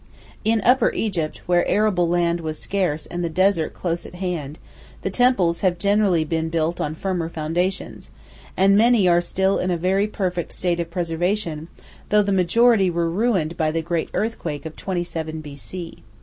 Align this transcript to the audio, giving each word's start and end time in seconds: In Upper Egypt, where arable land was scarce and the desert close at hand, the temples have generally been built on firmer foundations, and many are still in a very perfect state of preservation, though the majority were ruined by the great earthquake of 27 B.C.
In 0.43 0.61
Upper 0.61 0.91
Egypt, 0.93 1.43
where 1.45 1.63
arable 1.67 2.09
land 2.09 2.39
was 2.41 2.57
scarce 2.57 3.05
and 3.05 3.23
the 3.23 3.29
desert 3.29 3.75
close 3.75 4.03
at 4.03 4.15
hand, 4.15 4.57
the 5.03 5.11
temples 5.11 5.59
have 5.59 5.77
generally 5.77 6.23
been 6.23 6.49
built 6.49 6.81
on 6.81 6.95
firmer 6.95 7.29
foundations, 7.29 8.09
and 8.57 8.75
many 8.75 9.07
are 9.07 9.21
still 9.21 9.59
in 9.59 9.69
a 9.69 9.77
very 9.77 10.07
perfect 10.07 10.53
state 10.53 10.79
of 10.79 10.89
preservation, 10.89 11.67
though 12.09 12.23
the 12.23 12.31
majority 12.31 12.89
were 12.89 13.11
ruined 13.11 13.55
by 13.57 13.69
the 13.69 13.83
great 13.83 14.09
earthquake 14.15 14.65
of 14.65 14.75
27 14.75 15.39
B.C. 15.39 16.01